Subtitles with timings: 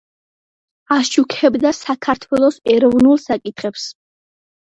[0.95, 3.85] აშუქებდა საქართველოს ეროვნულ საკითხებს.